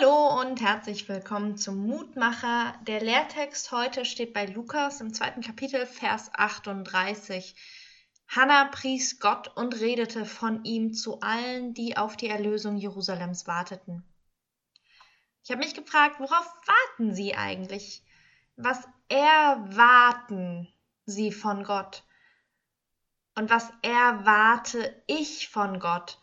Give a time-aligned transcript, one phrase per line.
[0.00, 2.74] Hallo und herzlich willkommen zum Mutmacher.
[2.86, 7.54] Der Lehrtext heute steht bei Lukas im zweiten Kapitel, Vers 38.
[8.28, 14.02] Hannah pries Gott und redete von ihm zu allen, die auf die Erlösung Jerusalems warteten.
[15.44, 18.02] Ich habe mich gefragt, worauf warten sie eigentlich?
[18.56, 20.72] Was erwarten
[21.04, 22.04] sie von Gott?
[23.34, 26.18] Und was erwarte ich von Gott?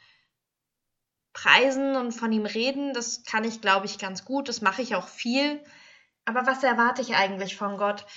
[1.37, 4.49] Preisen und von ihm reden, das kann ich, glaube ich, ganz gut.
[4.49, 5.63] Das mache ich auch viel.
[6.25, 8.07] Aber was erwarte ich eigentlich von Gott?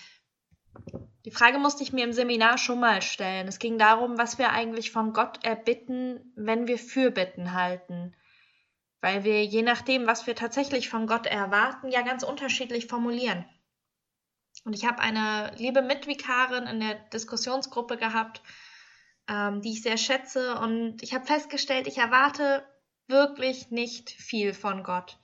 [1.26, 3.46] Die Frage musste ich mir im Seminar schon mal stellen.
[3.46, 8.16] Es ging darum, was wir eigentlich von Gott erbitten, wenn wir Fürbitten halten.
[9.02, 13.44] Weil wir je nachdem, was wir tatsächlich von Gott erwarten, ja ganz unterschiedlich formulieren.
[14.64, 18.40] Und ich habe eine liebe Mitvikarin in der Diskussionsgruppe gehabt,
[19.28, 20.58] ähm, die ich sehr schätze.
[20.58, 22.64] Und ich habe festgestellt, ich erwarte
[23.10, 25.18] wirklich nicht viel von Gott.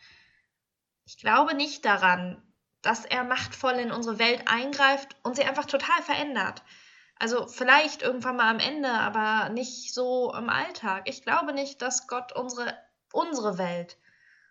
[1.05, 2.43] Ich glaube nicht daran,
[2.83, 6.63] dass er machtvoll in unsere Welt eingreift und sie einfach total verändert.
[7.19, 11.05] Also vielleicht irgendwann mal am Ende, aber nicht so im Alltag.
[11.07, 12.77] Ich glaube nicht, dass Gott unsere,
[13.13, 13.97] unsere Welt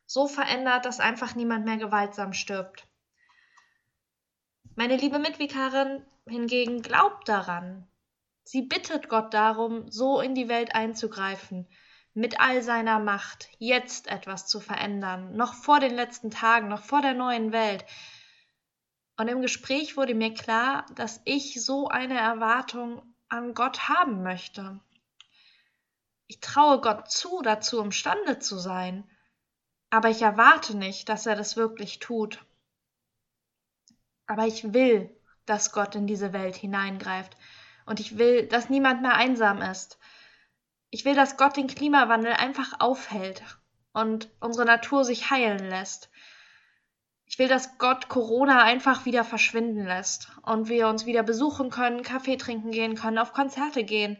[0.07, 2.87] so verändert, dass einfach niemand mehr gewaltsam stirbt.
[4.75, 7.87] Meine liebe Mitvikarin hingegen glaubt daran.
[8.43, 11.67] Sie bittet Gott darum, so in die Welt einzugreifen,
[12.15, 17.01] mit all seiner Macht jetzt etwas zu verändern, noch vor den letzten Tagen, noch vor
[17.01, 17.85] der neuen Welt.
[19.17, 24.79] Und im Gespräch wurde mir klar, dass ich so eine Erwartung an Gott haben möchte.
[26.27, 29.03] Ich traue Gott zu, dazu imstande zu sein,
[29.89, 32.45] aber ich erwarte nicht, dass er das wirklich tut.
[34.25, 37.35] Aber ich will, dass Gott in diese Welt hineingreift,
[37.85, 39.99] und ich will, dass niemand mehr einsam ist,
[40.95, 43.43] ich will, dass Gott den Klimawandel einfach aufhält
[43.91, 46.09] und unsere Natur sich heilen lässt.
[47.25, 52.01] Ich will, dass Gott Corona einfach wieder verschwinden lässt und wir uns wieder besuchen können,
[52.01, 54.15] Kaffee trinken gehen können, auf Konzerte gehen.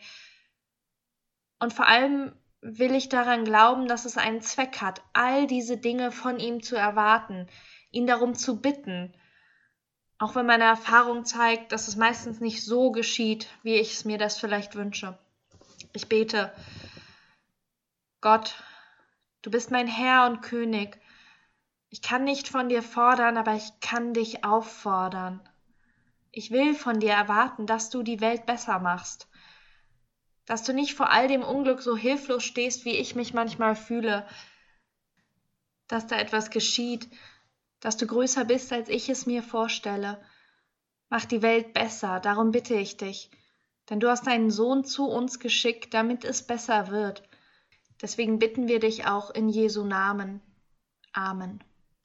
[1.60, 6.12] Und vor allem will ich daran glauben, dass es einen Zweck hat, all diese Dinge
[6.12, 7.48] von ihm zu erwarten,
[7.92, 9.14] ihn darum zu bitten,
[10.18, 14.18] auch wenn meine Erfahrung zeigt, dass es meistens nicht so geschieht, wie ich es mir
[14.18, 15.18] das vielleicht wünsche.
[15.96, 16.54] Ich bete,
[18.20, 18.62] Gott,
[19.42, 21.00] du bist mein Herr und König.
[21.90, 25.40] Ich kann nicht von dir fordern, aber ich kann dich auffordern.
[26.32, 29.30] Ich will von dir erwarten, dass du die Welt besser machst,
[30.46, 34.28] dass du nicht vor all dem Unglück so hilflos stehst, wie ich mich manchmal fühle,
[35.88, 37.08] dass da etwas geschieht,
[37.80, 40.22] dass du größer bist, als ich es mir vorstelle.
[41.08, 43.32] Mach die Welt besser, darum bitte ich dich
[43.90, 47.24] denn du hast deinen Sohn zu uns geschickt, damit es besser wird.
[48.02, 50.42] Deswegen bitten wir dich auch in Jesu Namen.
[51.14, 51.64] Amen.